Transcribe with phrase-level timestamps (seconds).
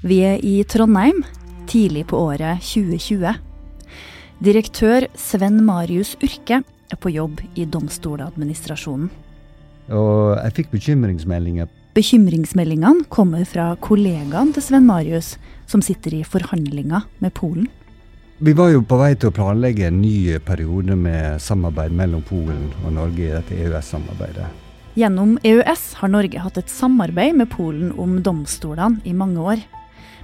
[0.00, 1.18] Vi er i Trondheim,
[1.68, 3.34] tidlig på året 2020.
[4.40, 9.10] Direktør Sven Marius Urke er på jobb i Domstoladministrasjonen.
[9.92, 11.68] Og jeg fikk bekymringsmeldinger.
[11.92, 15.34] Bekymringsmeldingene kommer fra kollegaen til Sven Marius,
[15.68, 17.66] som sitter i forhandlinger med Polen.
[18.40, 22.70] Vi var jo på vei til å planlegge en ny periode med samarbeid mellom Polen
[22.86, 24.48] og Norge i dette EØS-samarbeidet.
[24.96, 29.66] Gjennom EØS har Norge hatt et samarbeid med Polen om domstolene i mange år.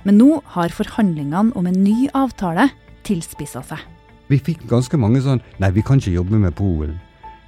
[0.07, 2.69] Men nå har forhandlingene om en ny avtale
[3.07, 3.83] tilspissa seg.
[4.31, 6.97] Vi fikk ganske mange sånn Nei, vi kan ikke jobbe med Polen.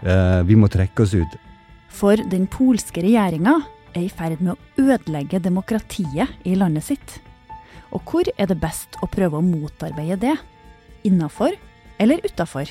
[0.02, 1.38] Eh, vi må trekke oss ut.
[1.88, 3.56] For den polske regjeringa
[3.94, 7.18] er i ferd med å ødelegge demokratiet i landet sitt.
[7.94, 10.36] Og hvor er det best å prøve å motarbeide det?
[11.08, 11.54] Innafor
[11.98, 12.70] eller utafor?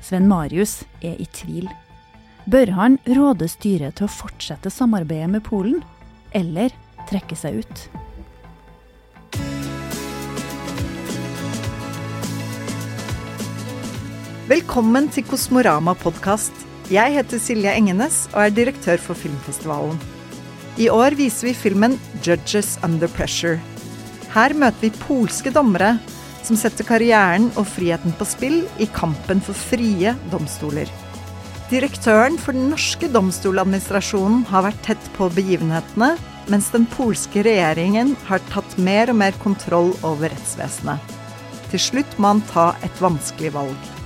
[0.00, 1.68] Sven Marius er i tvil.
[2.48, 5.82] Bør han råde styret til å fortsette samarbeidet med Polen,
[6.32, 6.72] eller
[7.10, 7.99] trekke seg ut?
[14.50, 16.50] Velkommen til Kosmorama podkast.
[16.90, 20.00] Jeg heter Silje Engenes og er direktør for filmfestivalen.
[20.74, 23.60] I år viser vi filmen 'Judges Under Pressure'.
[24.34, 26.00] Her møter vi polske dommere
[26.42, 30.90] som setter karrieren og friheten på spill i kampen for frie domstoler.
[31.70, 36.16] Direktøren for den norske domstoladministrasjonen har vært tett på begivenhetene,
[36.50, 40.98] mens den polske regjeringen har tatt mer og mer kontroll over rettsvesenet.
[41.70, 43.99] Til slutt må han ta et vanskelig valg.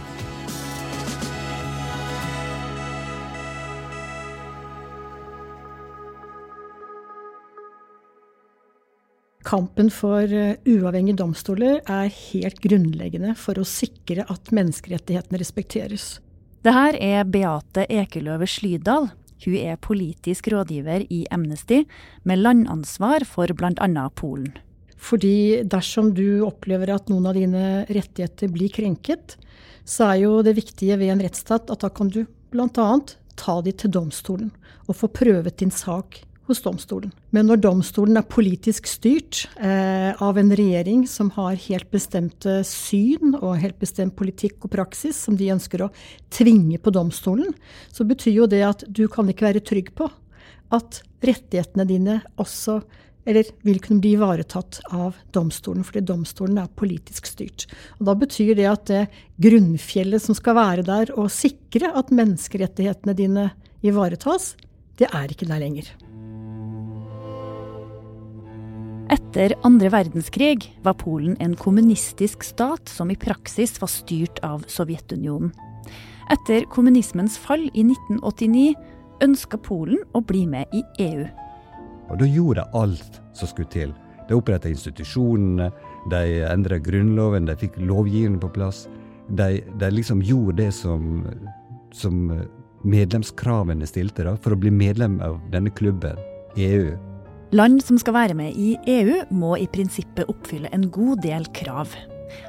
[9.54, 16.16] Kampen for eh, uavhengige domstoler er helt grunnleggende for å sikre at menneskerettighetene respekteres.
[16.66, 19.12] Det her er Beate Ekeløve Slydal.
[19.44, 21.84] Hun er politisk rådgiver i Amnesty,
[22.26, 24.08] med landansvar for bl.a.
[24.18, 24.50] Polen.
[24.98, 29.36] Fordi dersom du opplever at noen av dine rettigheter blir krenket,
[29.86, 32.90] så er jo det viktige ved en rettsstat at da kan du bl.a.
[33.38, 34.50] ta de til domstolen
[34.88, 37.12] og få prøvet din sak hos domstolen.
[37.32, 43.36] Men når domstolen er politisk styrt eh, av en regjering som har helt bestemte syn
[43.38, 45.92] og helt bestemt politikk og praksis som de ønsker å
[46.34, 47.54] tvinge på domstolen,
[47.92, 50.10] så betyr jo det at du kan ikke være trygg på
[50.74, 52.82] at rettighetene dine også
[53.24, 57.66] eller vil kunne bli ivaretatt av domstolen, fordi domstolen er politisk styrt.
[57.98, 59.02] Og Da betyr det at det
[59.40, 63.50] grunnfjellet som skal være der og sikre at menneskerettighetene dine
[63.80, 64.54] ivaretas,
[65.00, 65.88] det er ikke der lenger.
[69.12, 75.52] Etter andre verdenskrig var Polen en kommunistisk stat som i praksis var styrt av Sovjetunionen.
[76.32, 78.72] Etter kommunismens fall i 1989
[79.24, 81.26] ønska Polen å bli med i EU.
[82.08, 83.92] Og da gjorde de alt som skulle til.
[84.28, 85.68] De oppretta institusjonene,
[86.10, 88.86] de endra grunnloven, de fikk lovgivningen på plass.
[89.28, 91.26] De, de liksom gjorde det som,
[91.92, 92.30] som
[92.88, 96.16] medlemskravene stilte da, for å bli medlem av denne klubben,
[96.56, 96.94] EU.
[97.54, 101.92] Land som skal være med i EU, må i prinsippet oppfylle en god del krav.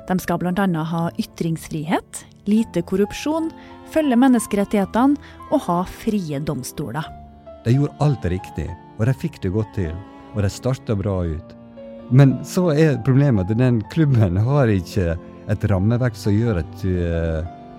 [0.07, 0.65] De skal bl.a.
[0.89, 3.51] ha ytringsfrihet, lite korrupsjon,
[3.93, 5.19] følge menneskerettighetene
[5.51, 7.05] og ha frie domstoler.
[7.67, 8.65] De gjorde alt riktig,
[8.97, 9.93] og de fikk det godt til.
[10.33, 11.53] Og de starta bra ut.
[12.09, 15.19] Men så er problemet at den klubben har ikke
[15.53, 16.85] et rammeverk som gjør at,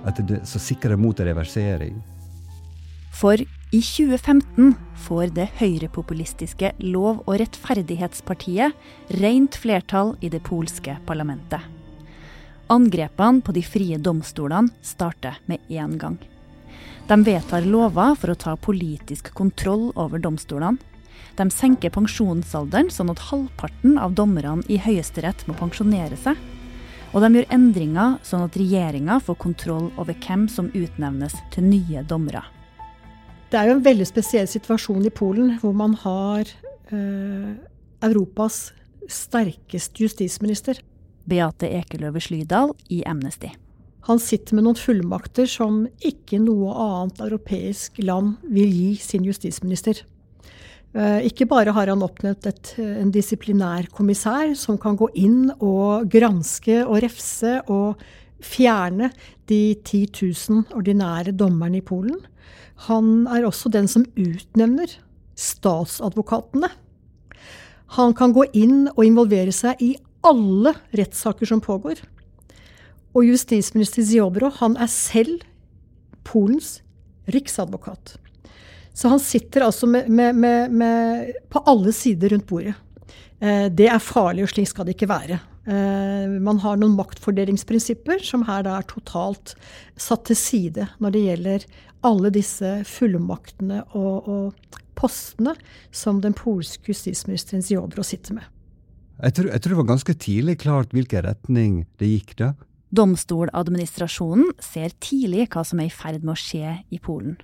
[0.07, 1.99] at det, så sikrer mot reversering.
[3.19, 8.73] For i 2015 får det høyrepopulistiske Lov- og rettferdighetspartiet
[9.19, 11.65] rent flertall i det polske parlamentet.
[12.71, 16.19] Angrepene på de frie domstolene starter med én gang.
[17.11, 20.79] De vedtar lover for å ta politisk kontroll over domstolene.
[21.37, 26.39] De senker pensjonsalderen sånn at halvparten av dommerne i Høyesterett må pensjonere seg.
[27.15, 32.07] Og de gjør endringer sånn at regjeringa får kontroll over hvem som utnevnes til nye
[32.07, 32.47] dommere.
[33.47, 36.49] Det er jo en veldig spesiell situasjon i Polen, hvor man har
[36.91, 37.53] eh,
[38.03, 38.73] Europas
[39.07, 40.81] sterkeste justisminister.
[41.27, 43.53] Beate Ekeløve Slydal i Amnesty.
[44.07, 50.03] Han sitter med noen fullmakter som ikke noe annet europeisk land vil gi sin justisminister.
[50.97, 56.11] Eh, ikke bare har han oppnevnt et, en disiplinær kommissær som kan gå inn og
[56.11, 58.03] granske og refse og
[58.43, 59.11] fjerne
[59.51, 62.19] de 10 000 ordinære dommerne i Polen.
[62.85, 64.91] Han er også den som utnevner
[65.37, 66.69] statsadvokatene.
[67.97, 69.95] Han kan gå inn og involvere seg i
[70.27, 72.03] alle rettssaker som pågår.
[73.17, 75.45] Og justisminister Ziobro han er selv
[76.27, 76.81] Polens
[77.31, 78.17] riksadvokat.
[78.97, 82.75] Så han sitter altså med, med, med, på alle sider rundt bordet.
[83.41, 85.39] Eh, det er farlig, og slik skal det ikke være.
[85.67, 89.57] Eh, man har noen maktfordelingsprinsipper som her da er totalt
[89.99, 91.67] satt til side når det gjelder
[92.07, 95.57] alle disse fullmaktene og, og postene
[95.91, 98.47] som den polske justisministeren jobber å sitte med.
[99.17, 102.53] Jeg tror, jeg tror, det var ganske tidlig klart hvilken retning det gikk da.
[102.97, 107.41] Domstoladministrasjonen ser tidlig hva som er i ferd med å skje i Polen.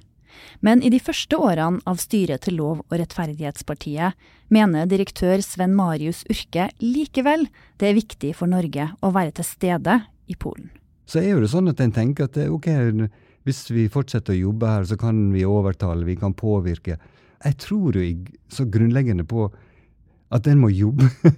[0.61, 4.19] Men i de første årene av styret til Lov- og rettferdighetspartiet
[4.52, 7.49] mener direktør Sven Marius Urke likevel
[7.81, 9.99] det er viktig for Norge å være til stede
[10.31, 10.70] i Polen.
[11.06, 12.69] Så er jo det sånn at en tenker at ok,
[13.43, 16.96] hvis vi fortsetter å jobbe her, så kan vi overtale, vi kan påvirke.
[17.43, 18.06] Jeg tror jo
[18.52, 19.49] så grunnleggende på
[20.32, 21.11] at en må jobbe,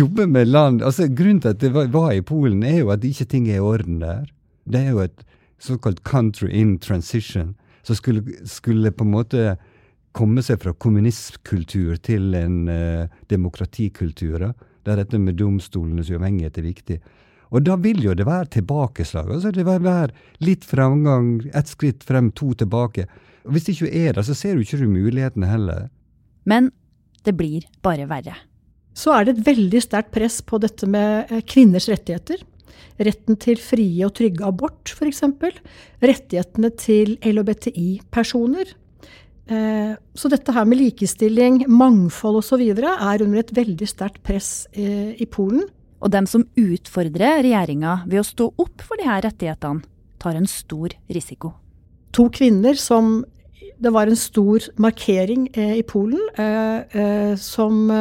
[0.00, 3.28] jobbe, med land Altså, Grunnen til at det var, i Polen, er jo at ikke
[3.28, 4.30] ting er i orden der.
[4.64, 5.24] Det er jo et
[5.58, 7.56] såkalt country in transition
[7.88, 9.44] som skulle, skulle, på en måte
[10.16, 14.50] komme seg fra kommunistkultur til en uh, demokratikultur,
[14.84, 16.98] der dette med domstolenes uavhengighet er viktig.
[17.48, 19.30] Og da vil jo det være tilbakeslag.
[19.32, 20.12] altså Det vil være
[20.44, 23.06] litt framgang, ett skritt frem, to tilbake.
[23.46, 25.88] Og Hvis det ikke er det, så ser du ikke mulighetene heller.
[26.44, 26.70] Men
[27.24, 28.36] det blir bare verre.
[28.92, 32.42] Så er det et veldig sterkt press på dette med eh, kvinners rettigheter.
[32.98, 35.22] Retten til frie og trygge abort, f.eks.
[36.02, 38.74] Rettighetene til LHBTI-personer.
[39.48, 42.64] Eh, så dette her med likestilling, mangfold osv.
[42.68, 45.64] er under et veldig sterkt press eh, i Polen.
[45.98, 49.82] Og dem som utfordrer regjeringa ved å stå opp for disse rettighetene,
[50.18, 51.54] tar en stor risiko.
[52.14, 53.24] To kvinner som
[53.78, 56.18] Det var en stor markering i Polen
[57.38, 57.92] som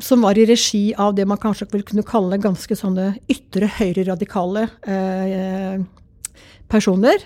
[0.00, 4.66] som var i regi av det man kanskje vil kunne kalle ganske sånne ytre høyreradikale
[4.88, 5.82] eh,
[6.70, 7.24] personer.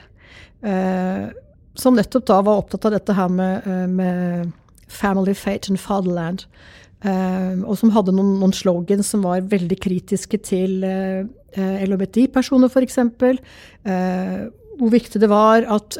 [0.64, 1.26] Eh,
[1.74, 4.52] som nettopp da var opptatt av dette her med, eh, med
[4.88, 6.46] family fate and fatherland.
[7.04, 11.24] Eh, og som hadde noen, noen slogans som var veldig kritiske til eh,
[11.54, 12.98] eh LHBTI-personer, f.eks.
[12.98, 14.38] Eh,
[14.74, 15.94] hvor viktig det var at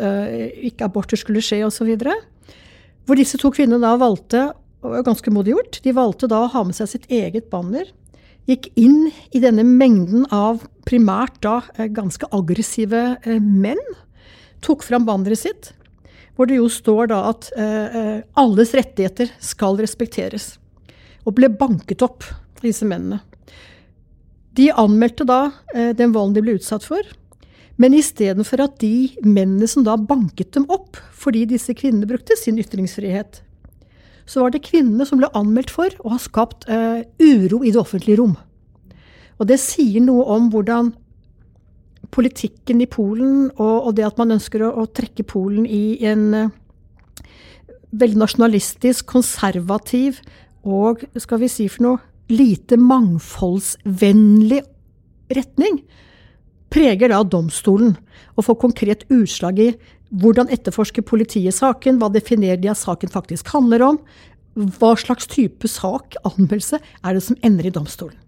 [0.67, 1.93] ikke aborter skulle skje, osv.
[3.07, 4.49] Hvor disse to kvinnene da valgte
[4.93, 5.81] var ganske modig gjort.
[5.85, 7.89] De valgte da å ha med seg sitt eget banner.
[8.45, 13.81] Gikk inn i denne mengden av primært da eh, ganske aggressive eh, menn.
[14.65, 15.71] Tok fram banneret sitt,
[16.37, 20.55] hvor det jo står da at eh, alles rettigheter skal respekteres.
[21.25, 22.27] Og ble banket opp,
[22.61, 23.23] disse mennene.
[24.55, 25.49] De anmeldte da
[25.99, 27.03] den volden de ble utsatt for.
[27.81, 32.61] Men istedenfor at de mennene som da banket dem opp fordi disse kvinnene brukte sin
[32.63, 33.41] ytringsfrihet,
[34.27, 37.81] så var det kvinnene som ble anmeldt for å ha skapt eh, uro i det
[37.81, 38.37] offentlige rom.
[39.39, 40.93] Og det sier noe om hvordan
[42.15, 46.25] politikken i Polen og, og det at man ønsker å, å trekke Polen i en
[46.39, 46.53] eh,
[47.95, 50.21] veldig nasjonalistisk, konservativ
[50.65, 54.63] og skal vi si for noe lite mangfoldsvennlig
[55.35, 55.83] retning,
[56.73, 57.93] preger da domstolen
[58.35, 59.69] og får konkret utslag i
[60.15, 61.99] hvordan etterforsker politiet saken?
[61.99, 63.99] Hva definerer de at saken faktisk handler om?
[64.55, 68.21] Hva slags type sak, anmeldelse, er det som ender i domstolen?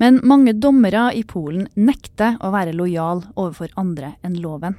[0.00, 4.78] Men mange dommere i Polen nekter å være lojal overfor andre enn loven.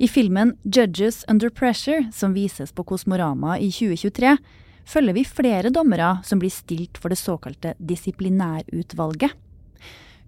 [0.00, 4.36] I filmen 'Judges Under Pressure', som vises på Kosmorama i 2023,
[4.84, 9.30] følger vi flere dommere som blir stilt for det såkalte disiplinærutvalget.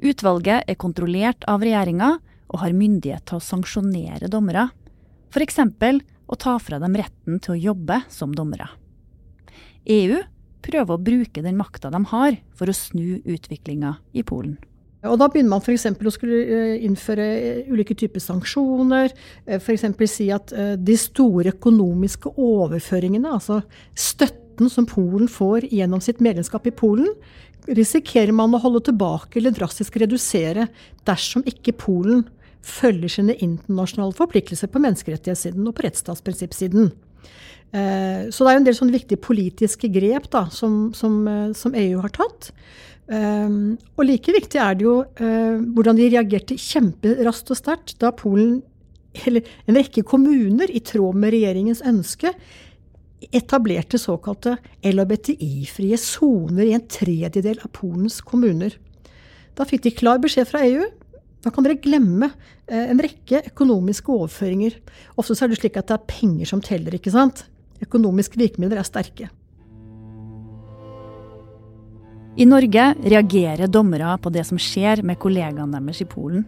[0.05, 2.19] Utvalget er kontrollert av regjeringa
[2.49, 4.69] og har myndighet til å sanksjonere dommere
[5.35, 5.59] F.eks.
[6.31, 8.69] å ta fra dem retten til å jobbe som dommere.
[9.91, 10.21] EU
[10.65, 14.55] prøver å bruke den makta de har for å snu utviklinga i Polen.
[15.05, 15.89] Og Da begynner man f.eks.
[15.91, 19.11] å skulle eh, innføre eh, ulike typer sanksjoner.
[19.45, 19.85] Eh, F.eks.
[20.09, 23.61] si at de store økonomiske overføringene, altså
[23.93, 27.11] støtten som Polen får gjennom sitt medlemskap i Polen,
[27.69, 30.69] risikerer man å holde tilbake eller drastisk redusere
[31.09, 32.23] dersom ikke Polen
[32.65, 36.93] følger sine internasjonale forpliktelser på menneskerettighetssiden og på rettsstatsprinsippsiden.
[37.75, 41.49] Eh, så det er jo en del sånne viktige politiske grep da, som, som, eh,
[41.59, 42.53] som, EU har tatt.
[43.11, 43.57] Eh,
[43.97, 45.01] og like viktig er det jo
[45.75, 48.63] hvordan de reagerte kjemperaskt og sterkt da Polen,
[49.25, 52.33] eller en rekke kommuner, i tråd med regjeringens ønske,
[53.35, 58.75] etablerte såkalte LHBTI-frie soner i en tredjedel av Polens kommuner.
[59.55, 60.85] Da fikk de klar beskjed fra EU
[61.45, 62.31] da kan dere glemme
[62.67, 64.79] eh, en rekke økonomiske overføringer.
[65.21, 67.45] Ofte er det slik at det er penger som teller, ikke sant?
[67.85, 69.31] Økonomiske virkemidler er sterke.
[72.35, 76.43] I Norge reagerer dommere på det som skjer med kollegaene deres i Polen.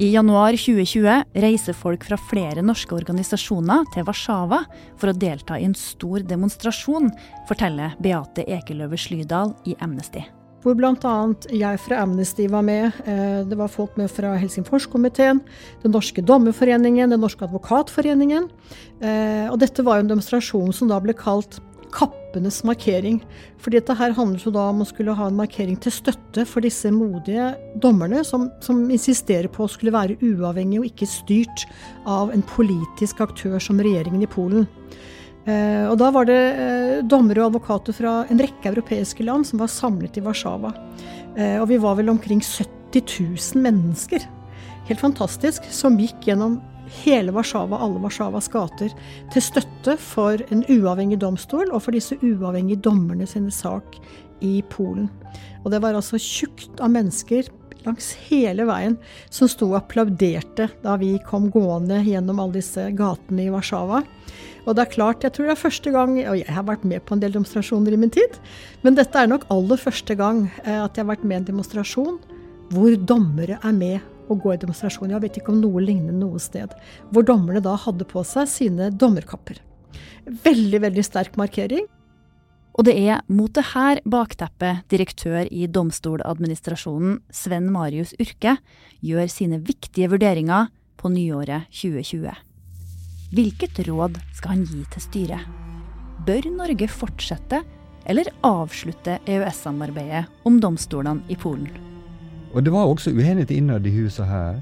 [0.00, 4.62] I januar 2020 reiser folk fra flere norske organisasjoner til Warszawa
[4.96, 7.12] for å delta i en stor demonstrasjon,
[7.50, 10.24] forteller Beate Ekeløve Slydal i Amnesty.
[10.62, 11.14] Hvor bl.a.
[11.50, 13.00] jeg fra Amnesty var med.
[13.02, 15.42] Eh, det var folk med fra Helsingforskomiteen,
[15.82, 18.48] Den norske dommerforeningen, Den norske advokatforeningen.
[19.02, 21.58] Eh, og dette var jo en demonstrasjon som da ble kalt
[21.92, 23.20] kappenes markering.
[23.60, 26.64] Fordi dette her handlet jo da om å skulle ha en markering til støtte for
[26.64, 27.52] disse modige
[27.82, 31.66] dommerne som, som insisterer på å skulle være uavhengige og ikke styrt
[32.08, 34.66] av en politisk aktør som regjeringen i Polen.
[35.44, 39.62] Eh, og da var det eh, dommere og advokater fra en rekke europeiske land som
[39.62, 40.70] var samlet i Warszawa.
[41.36, 43.02] Eh, og vi var vel omkring 70
[43.56, 44.26] 000 mennesker.
[44.86, 45.66] Helt fantastisk.
[45.74, 46.60] Som gikk gjennom
[47.02, 48.92] hele Warszawa, alle Warszawas gater,
[49.32, 53.98] til støtte for en uavhengig domstol og for disse uavhengige dommerne sine sak
[54.44, 55.08] i Polen.
[55.62, 57.48] Og det var altså tjukt av mennesker
[57.82, 58.96] langs hele veien
[59.32, 64.02] som sto og applauderte da vi kom gående gjennom alle disse gatene i Warszawa.
[64.62, 67.02] Og det er klart, jeg tror det er første gang, og jeg har vært med
[67.06, 68.36] på en del demonstrasjoner i min tid,
[68.84, 71.48] men dette er nok aller første gang eh, at jeg har vært med i en
[71.50, 72.20] demonstrasjon
[72.72, 75.10] hvor dommere er med å gå i demonstrasjon.
[75.12, 76.72] Jeg vet ikke om noe lignende noe sted.
[77.12, 79.58] Hvor dommerne da hadde på seg sine dommerkapper.
[80.24, 81.88] Veldig, veldig sterk markering.
[82.72, 88.56] Og det er mot det her bakteppet direktør i Domstoladministrasjonen Sven Marius Urke
[89.04, 92.51] gjør sine viktige vurderinger på nyåret 2020.
[93.32, 95.44] Hvilket råd skal han gi til styret?
[96.26, 97.62] Bør Norge fortsette
[98.04, 101.70] eller avslutte EØS-samarbeidet om domstolene i Polen?
[102.52, 104.58] Og det var også uenighet innad i huset her.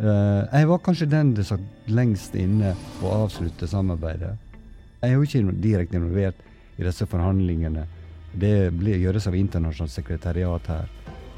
[0.00, 2.72] Uh, jeg var kanskje den det satt lengst inne
[3.06, 4.32] å avslutte samarbeidet.
[4.98, 6.40] Jeg er jo ikke direkte involvert
[6.74, 7.84] i disse forhandlingene.
[8.34, 10.90] Det ble, gjøres av internasjonalt sekretariat her.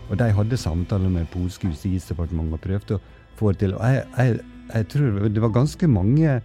[0.08, 3.04] Og de hadde samtaler med polske justisdepartementet og prøvde å
[3.36, 3.76] få det til.
[3.76, 4.40] Og jeg, jeg,
[4.72, 6.38] jeg, tror det var ganske mange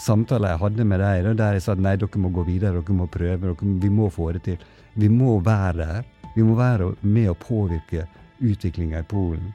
[0.00, 2.96] samtaler jeg hadde med dem der jeg sa at nei, dere må gå videre, dere
[2.96, 4.66] må prøve, dere, vi må få det til.
[4.94, 6.02] Vi må være der.
[6.34, 8.06] Vi må være med å påvirke
[8.40, 9.52] utviklinga i Polen.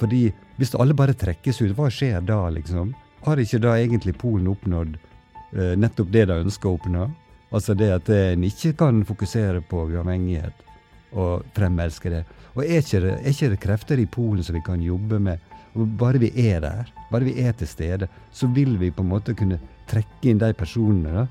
[0.00, 0.26] Fordi
[0.58, 2.94] hvis alle bare trekkes ut, hva skjer da, liksom?
[3.26, 7.08] Har ikke da egentlig Polen oppnådd eh, nettopp det de ønsker å oppnå?
[7.52, 10.64] Altså det at en ikke kan fokusere på uavhengighet
[11.12, 12.22] og fremelske det.
[12.56, 15.51] Og er ikke det, er ikke det krefter i Polen som vi kan jobbe med?
[15.72, 19.12] Og bare vi er der, bare vi er til stede, så vil vi på en
[19.12, 21.12] måte kunne trekke inn de personene.
[21.12, 21.26] da,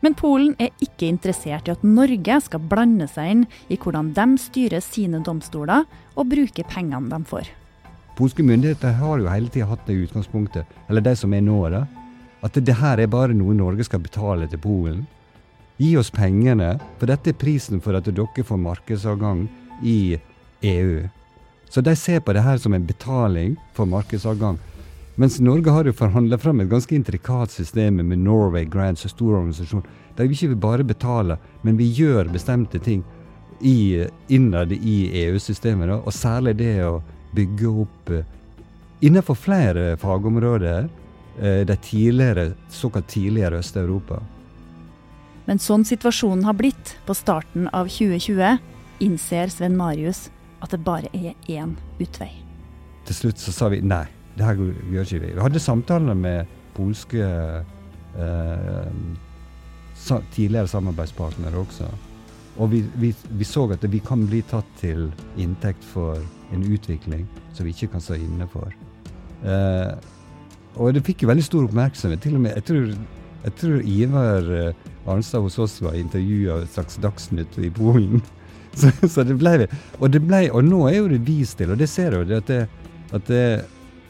[0.00, 4.26] men Polen er ikke interessert i at Norge skal blande seg inn i hvordan de
[4.38, 7.50] styrer sine domstoler og bruker pengene de får.
[8.18, 11.84] Polske myndigheter har jo hele tida hatt det utgangspunktet, eller de som er nå, da,
[12.42, 15.04] at det her er bare noe Norge skal betale til Polen.
[15.78, 19.46] Gi oss pengene, for dette er prisen for at dere får markedsadgang
[19.86, 20.18] i
[20.66, 21.06] EU.
[21.68, 24.58] Så de ser på det her som en betaling for markedsadgang.
[25.18, 29.34] Mens Norge har jo forhandla fram et ganske intrikat system med Norway Grants, en stor
[29.40, 29.82] organisasjon,
[30.16, 33.02] der vi ikke bare betaler, men vi gjør bestemte ting
[33.60, 35.90] i, innad i EU-systemet.
[35.98, 37.00] Og særlig det å
[37.34, 38.22] bygge opp uh,
[39.02, 44.22] innenfor flere fagområder uh, de tidligere, såkalt tidligere Øst-Europa.
[45.50, 48.62] Men sånn situasjonen har blitt på starten av 2020,
[49.02, 50.28] innser Sven Marius
[50.62, 52.32] at det bare er én utvei.
[53.08, 54.06] Til slutt så sa vi nei
[54.38, 54.58] det her
[54.92, 55.32] gjør ikke vi.
[55.34, 57.24] Vi hadde samtaler med polske
[58.18, 58.90] eh,
[60.34, 61.88] tidligere samarbeidspartnere også.
[62.58, 66.18] Og vi, vi, vi, så at vi kan bli tatt til inntekt for
[66.54, 68.70] en utvikling som vi ikke kan stå inne for.
[69.42, 69.92] Eh,
[70.78, 72.22] og det fikk jo veldig stor oppmerksomhet.
[72.22, 72.94] Til og med, jeg tror,
[73.44, 78.22] jeg tror Ivar eh, Arnstad hos oss var intervjua et slags Dagsnytt i Polen.
[78.80, 79.66] så, så, det ble,
[79.98, 82.48] og det ble, og nå er jo det vist til, og det ser du, at
[82.50, 82.62] det,
[83.12, 83.42] at det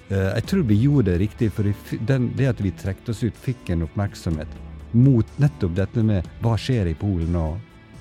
[0.08, 3.74] Uh, jeg tror vi gjorde det riktig, for det at vi trekte oss ut, fikk
[3.74, 4.54] en oppmerksomhet
[4.96, 7.44] mot nettopp dette med hva skjer i Polen nå.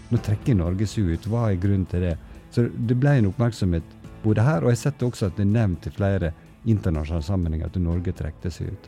[0.08, 2.14] Nå trekker Norge seg ut, hva er grunnen til det?
[2.56, 5.90] Så det ble en oppmerksomhet både her, og jeg setter også at det er nevnt
[5.90, 6.32] i flere
[6.68, 8.88] internasjonale sammenhenger at Norge trekte seg ut.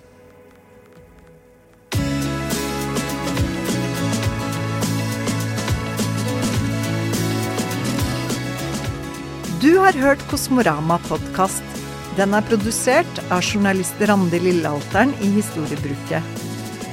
[9.59, 11.79] Du har hørt Kosmorama-podkast.
[12.15, 16.45] Den er produsert av journalist Randi Lillealteren i Historiebruket.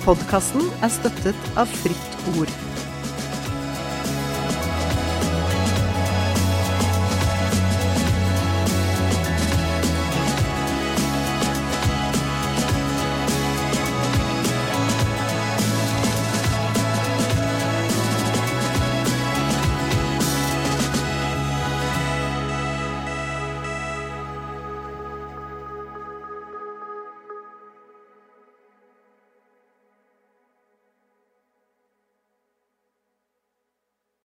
[0.02, 2.50] Podkasten er støttet av Fritt Ord.